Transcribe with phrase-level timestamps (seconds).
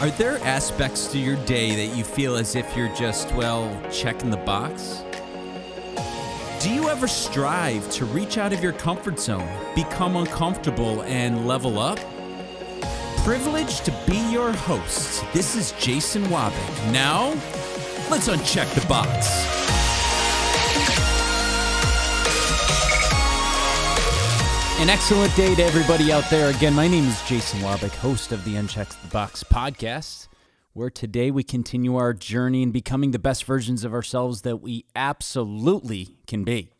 [0.00, 4.30] Are there aspects to your day that you feel as if you're just, well, checking
[4.30, 5.02] the box?
[6.58, 11.78] Do you ever strive to reach out of your comfort zone, become uncomfortable, and level
[11.78, 11.98] up?
[13.24, 15.22] Privileged to be your host.
[15.34, 16.92] This is Jason Wabick.
[16.92, 17.34] Now,
[18.10, 19.59] let's uncheck the box.
[24.80, 26.48] An excellent day to everybody out there.
[26.48, 30.26] Again, my name is Jason Wabick, host of the Uncheck the Box podcast,
[30.72, 34.86] where today we continue our journey in becoming the best versions of ourselves that we
[34.96, 36.70] absolutely can be.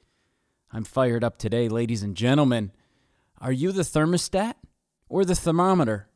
[0.73, 2.73] I'm fired up today, ladies and gentlemen.
[3.39, 4.55] Are you the thermostat
[5.11, 6.09] or the thermometer?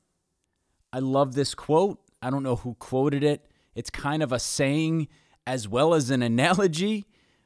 [0.90, 2.00] I love this quote.
[2.22, 3.44] I don't know who quoted it.
[3.74, 5.08] It's kind of a saying
[5.46, 7.04] as well as an analogy,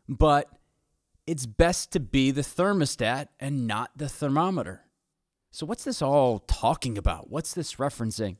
[0.08, 0.48] but
[1.28, 4.84] it's best to be the thermostat and not the thermometer.
[5.50, 7.28] So, what's this all talking about?
[7.30, 8.36] What's this referencing?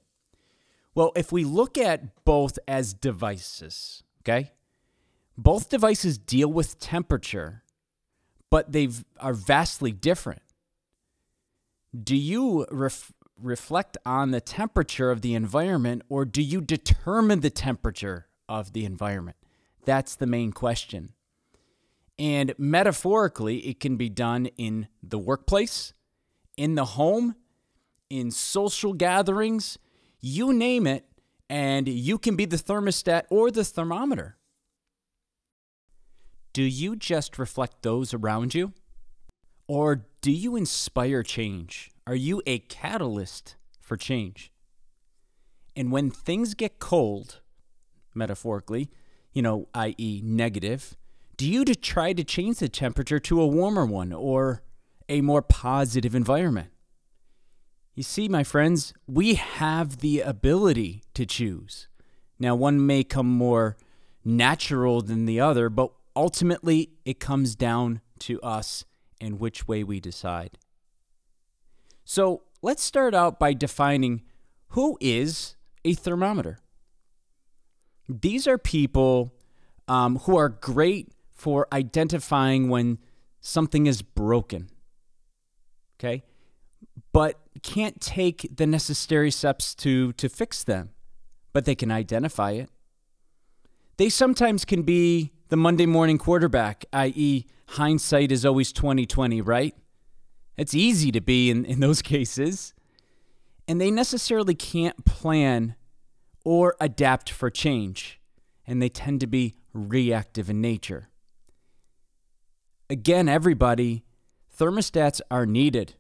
[0.95, 4.53] Well, if we look at both as devices, okay,
[5.37, 7.63] both devices deal with temperature,
[8.49, 8.89] but they
[9.21, 10.43] are vastly different.
[11.95, 17.51] Do you ref- reflect on the temperature of the environment or do you determine the
[17.51, 19.37] temperature of the environment?
[19.85, 21.13] That's the main question.
[22.19, 25.93] And metaphorically, it can be done in the workplace,
[26.57, 27.37] in the home,
[28.11, 29.79] in social gatherings,
[30.21, 31.05] you name it,
[31.49, 34.37] and you can be the thermostat or the thermometer.
[36.53, 38.73] Do you just reflect those around you?
[39.69, 41.91] Or do you inspire change?
[42.07, 44.51] Are you a catalyst for change?
[45.77, 47.41] And when things get cold,
[48.15, 48.91] metaphorically,
[49.33, 50.97] you know, i.e., negative,
[51.39, 54.63] do you to try to change the temperature to a warmer one or
[55.09, 56.71] a more positive environment?
[57.95, 61.89] You see, my friends, we have the ability to choose.
[62.41, 63.77] Now, one may come more
[64.25, 68.85] natural than the other, but ultimately it comes down to us
[69.21, 70.59] and which way we decide.
[72.05, 74.23] So let's start out by defining
[74.71, 75.55] who is
[75.85, 76.59] a thermometer.
[78.09, 79.33] These are people
[79.87, 82.99] um, who are great for identifying when
[83.41, 84.69] something is broken.
[85.99, 86.25] Okay?
[87.13, 90.91] But can't take the necessary steps to to fix them,
[91.53, 92.71] but they can identify it.
[93.97, 99.75] They sometimes can be the Monday morning quarterback, i.e., hindsight is always 2020, right?
[100.57, 102.75] It's easy to be in, in those cases.
[103.67, 105.75] And they necessarily can't plan
[106.45, 108.21] or adapt for change,
[108.67, 111.08] and they tend to be reactive in nature.
[112.91, 114.05] Again, everybody,
[114.59, 115.95] thermostats are needed.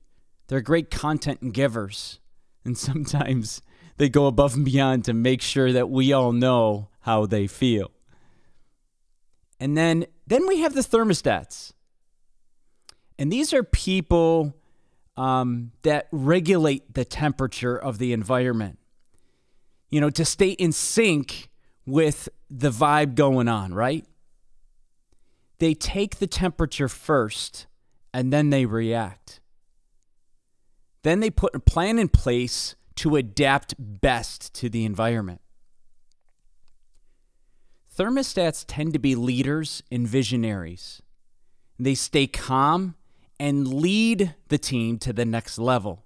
[0.49, 2.21] They're great content givers.
[2.65, 3.63] And sometimes
[3.99, 7.91] they go above and beyond to make sure that we all know how they feel.
[9.61, 11.73] And then then we have the thermostats.
[13.19, 14.55] And these are people
[15.17, 18.79] um, that regulate the temperature of the environment.
[19.91, 21.49] You know, to stay in sync
[21.87, 24.07] with the vibe going on, right?
[25.59, 27.67] They take the temperature first
[28.15, 29.41] and then they react.
[31.03, 35.41] Then they put a plan in place to adapt best to the environment.
[37.97, 41.03] Thermostats tend to be leaders and visionaries.
[41.79, 42.95] They stay calm
[43.41, 46.05] and lead the team to the next level.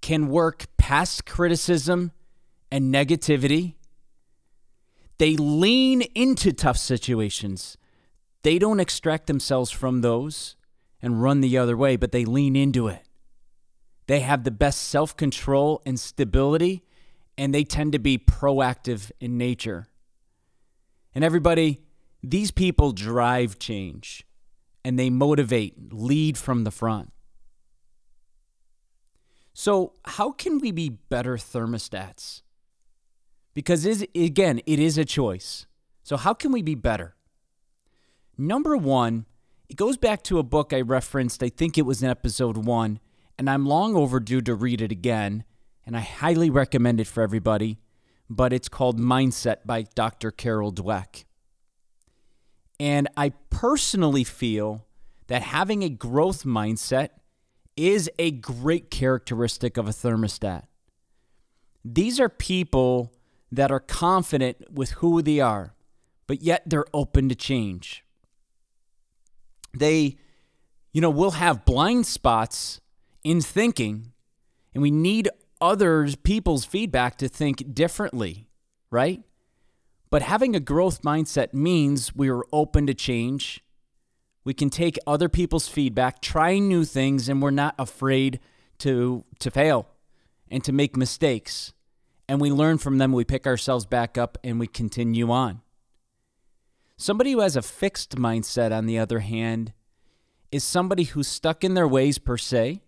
[0.00, 2.12] Can work past criticism
[2.70, 3.74] and negativity.
[5.18, 7.78] They lean into tough situations
[8.44, 10.54] they don't extract themselves from those
[11.02, 13.02] and run the other way, but they lean into it.
[14.06, 16.84] They have the best self control and stability,
[17.38, 19.88] and they tend to be proactive in nature.
[21.14, 21.80] And everybody,
[22.22, 24.26] these people drive change
[24.84, 27.12] and they motivate, lead from the front.
[29.54, 32.42] So, how can we be better thermostats?
[33.54, 35.66] Because, again, it is a choice.
[36.02, 37.14] So, how can we be better?
[38.36, 39.26] Number one,
[39.68, 42.98] it goes back to a book I referenced, I think it was in episode one,
[43.38, 45.44] and I'm long overdue to read it again,
[45.86, 47.78] and I highly recommend it for everybody,
[48.28, 50.30] but it's called Mindset by Dr.
[50.32, 51.24] Carol Dweck.
[52.80, 54.84] And I personally feel
[55.28, 57.10] that having a growth mindset
[57.76, 60.64] is a great characteristic of a thermostat.
[61.84, 63.12] These are people
[63.52, 65.74] that are confident with who they are,
[66.26, 68.03] but yet they're open to change
[69.78, 70.16] they,
[70.92, 72.80] you know, will have blind spots
[73.22, 74.12] in thinking,
[74.74, 75.28] and we need
[75.60, 78.48] other people's feedback to think differently,
[78.90, 79.22] right?
[80.10, 83.64] But having a growth mindset means we are open to change.
[84.44, 88.40] We can take other people's feedback, try new things, and we're not afraid
[88.78, 89.88] to, to fail
[90.50, 91.72] and to make mistakes.
[92.28, 95.62] And we learn from them, we pick ourselves back up, and we continue on.
[96.96, 99.72] Somebody who has a fixed mindset, on the other hand,
[100.52, 102.82] is somebody who's stuck in their ways per se,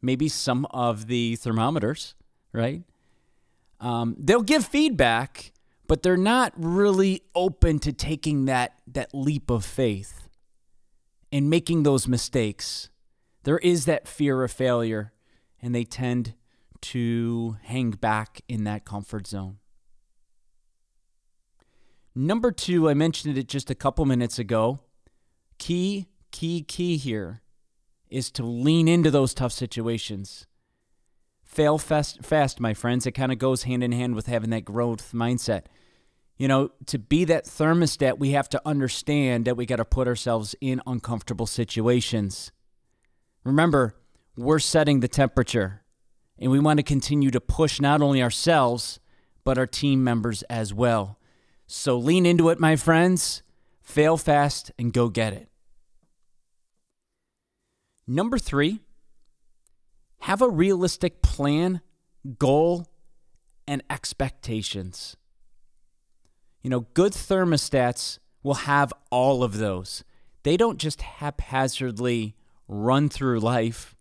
[0.00, 2.14] maybe some of the thermometers,
[2.52, 2.82] right?
[3.80, 5.52] Um, they'll give feedback,
[5.88, 10.28] but they're not really open to taking that, that leap of faith
[11.32, 12.90] and making those mistakes.
[13.42, 15.12] There is that fear of failure,
[15.60, 16.34] and they tend
[16.82, 19.58] to hang back in that comfort zone.
[22.14, 24.80] Number two, I mentioned it just a couple minutes ago.
[25.58, 27.42] Key key, key here
[28.10, 30.46] is to lean into those tough situations.
[31.44, 33.06] Fail fast, fast, my friends.
[33.06, 35.66] It kind of goes hand in hand with having that growth mindset.
[36.36, 40.08] You know, to be that thermostat, we have to understand that we got to put
[40.08, 42.50] ourselves in uncomfortable situations.
[43.44, 43.94] Remember,
[44.36, 45.82] we're setting the temperature,
[46.38, 48.98] and we want to continue to push not only ourselves,
[49.44, 51.18] but our team members as well.
[51.74, 53.42] So lean into it, my friends.
[53.80, 55.48] Fail fast and go get it.
[58.06, 58.80] Number three,
[60.20, 61.80] have a realistic plan,
[62.38, 62.88] goal,
[63.66, 65.16] and expectations.
[66.60, 70.04] You know, good thermostats will have all of those.
[70.42, 72.36] They don't just haphazardly
[72.68, 73.96] run through life.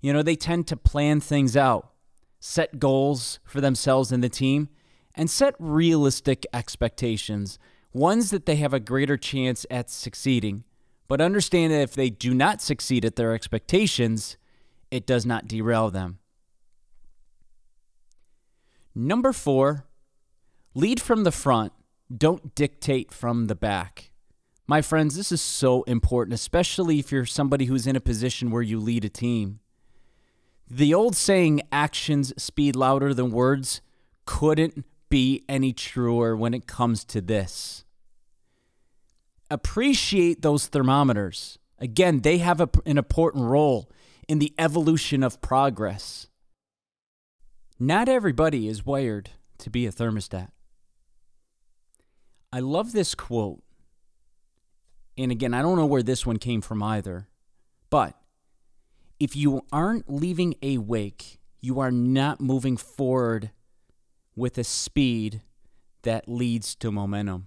[0.00, 1.90] You know, they tend to plan things out,
[2.38, 4.68] set goals for themselves and the team,
[5.14, 7.58] and set realistic expectations,
[7.92, 10.64] ones that they have a greater chance at succeeding
[11.10, 14.36] but understand that if they do not succeed at their expectations,
[14.92, 16.20] it does not derail them.
[18.94, 19.86] Number four,
[20.72, 21.72] lead from the front,
[22.16, 24.12] don't dictate from the back.
[24.68, 28.62] My friends, this is so important, especially if you're somebody who's in a position where
[28.62, 29.58] you lead a team.
[30.70, 33.80] The old saying, actions speed louder than words,
[34.26, 37.84] couldn't be any truer when it comes to this
[39.50, 41.58] appreciate those thermometers.
[41.78, 43.90] Again, they have a, an important role
[44.28, 46.28] in the evolution of progress.
[47.78, 50.50] Not everybody is wired to be a thermostat.
[52.52, 53.62] I love this quote.
[55.18, 57.28] And again, I don't know where this one came from either.
[57.90, 58.16] But
[59.18, 63.50] if you aren't leaving a wake, you are not moving forward
[64.34, 65.42] with a speed
[66.02, 67.46] that leads to momentum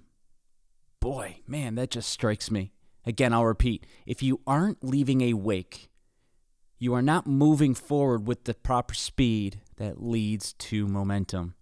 [1.04, 2.72] boy, man, that just strikes me.
[3.06, 5.90] Again, I'll repeat if you aren't leaving a wake,
[6.80, 11.56] you are not moving forward with the proper speed that leads to momentum.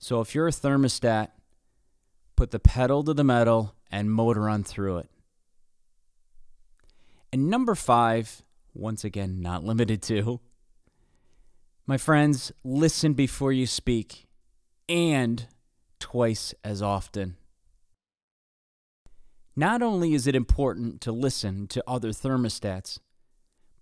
[0.00, 1.28] So if you're a thermostat,
[2.34, 5.10] put the pedal to the metal and motor on through it.
[7.32, 8.42] And number five,
[8.74, 10.40] once again, not limited to,
[11.90, 14.28] my friends, listen before you speak
[14.88, 15.48] and
[15.98, 17.34] twice as often.
[19.56, 23.00] Not only is it important to listen to other thermostats,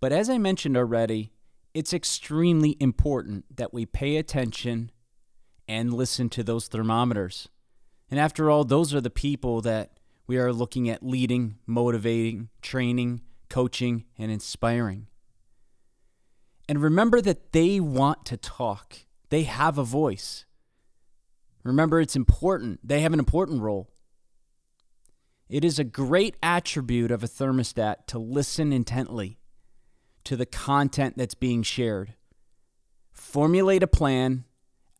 [0.01, 1.35] but as I mentioned already,
[1.75, 4.91] it's extremely important that we pay attention
[5.69, 7.51] and listen to those thermometers.
[8.11, 13.21] And after all, those are the people that we are looking at leading, motivating, training,
[13.51, 15.09] coaching, and inspiring.
[16.69, 18.99] And remember that they want to talk,
[19.31, 20.45] they have a voice.
[21.65, 23.89] Remember, it's important, they have an important role.
[25.49, 29.39] It is a great attribute of a thermostat to listen intently
[30.25, 32.15] to the content that's being shared,
[33.13, 34.45] formulate a plan,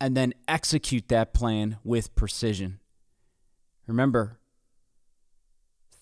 [0.01, 2.81] and then execute that plan with precision.
[3.87, 4.39] Remember,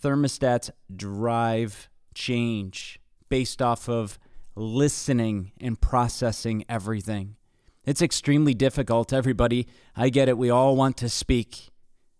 [0.02, 4.18] thermostats drive change based off of
[4.56, 7.36] listening and processing everything.
[7.84, 9.68] It's extremely difficult, everybody.
[9.94, 10.36] I get it.
[10.36, 11.70] We all want to speak,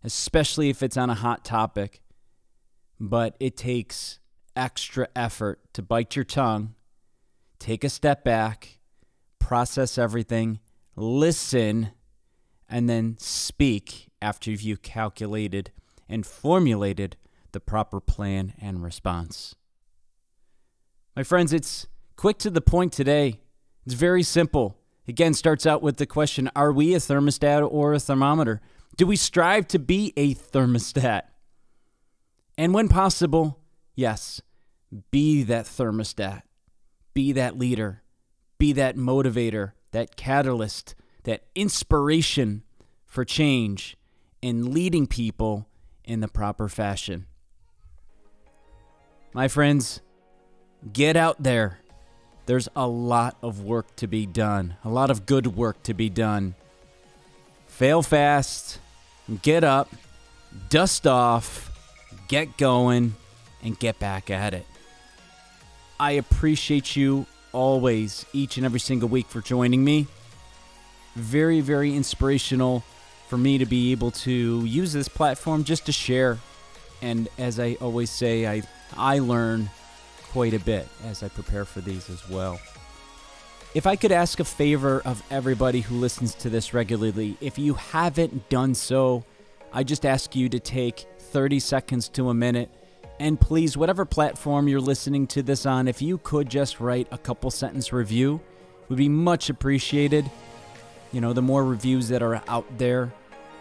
[0.05, 2.03] especially if it's on a hot topic
[2.99, 4.19] but it takes
[4.55, 6.75] extra effort to bite your tongue,
[7.59, 8.81] take a step back,
[9.39, 10.61] process everything,
[10.95, 11.91] listen,
[12.69, 15.71] and then speak after you've calculated
[16.09, 17.17] and formulated
[17.53, 19.55] the proper plan and response.
[21.15, 23.41] My friends, it's quick to the point today.
[23.85, 24.77] It's very simple.
[25.07, 28.61] Again, starts out with the question Are we a thermostat or a thermometer?
[28.97, 31.23] Do we strive to be a thermostat?
[32.59, 33.61] And when possible,
[33.95, 34.41] yes,
[35.11, 36.43] be that thermostat,
[37.13, 38.03] be that leader,
[38.59, 40.95] be that motivator, that catalyst,
[41.25, 42.63] that inspiration
[43.05, 43.97] for change
[44.43, 45.69] and leading people
[46.05, 47.27] in the proper fashion.
[49.35, 50.01] My friends,
[50.93, 51.81] get out there.
[52.47, 56.09] There's a lot of work to be done, a lot of good work to be
[56.09, 56.55] done.
[57.67, 58.79] Fail fast,
[59.43, 59.91] get up,
[60.71, 61.71] dust off,
[62.29, 63.15] get going,
[63.63, 64.65] and get back at it.
[65.99, 70.07] I appreciate you always, each and every single week, for joining me.
[71.17, 72.85] Very, very inspirational
[73.29, 76.39] for me to be able to use this platform just to share.
[77.03, 78.63] And as I always say, I,
[78.97, 79.71] I learn
[80.37, 82.61] quite a bit as I prepare for these as well.
[83.75, 87.73] If I could ask a favor of everybody who listens to this regularly, if you
[87.73, 89.25] haven't done so,
[89.73, 92.69] I just ask you to take 30 seconds to a minute.
[93.19, 97.17] And please, whatever platform you're listening to this on, if you could just write a
[97.17, 98.39] couple sentence review,
[98.91, 100.31] would be much appreciated.
[101.13, 103.11] You know, the more reviews that are out there,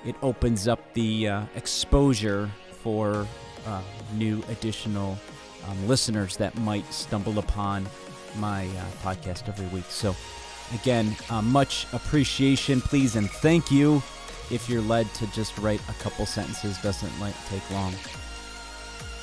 [0.05, 2.51] it opens up the uh, exposure
[2.83, 3.25] for
[3.65, 3.81] uh,
[4.17, 5.17] new additional
[5.67, 7.87] um, listeners that might stumble upon
[8.37, 9.85] my uh, podcast every week.
[9.89, 10.15] So,
[10.73, 14.01] again, uh, much appreciation, please, and thank you.
[14.51, 17.93] If you're led to just write a couple sentences, doesn't like take long.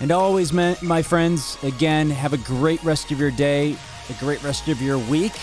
[0.00, 3.76] And always, my friends, again, have a great rest of your day,
[4.11, 5.38] a great rest of your week,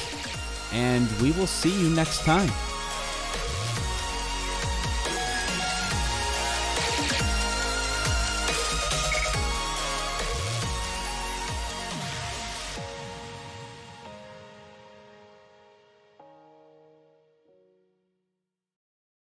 [0.74, 2.50] and we will see you next time.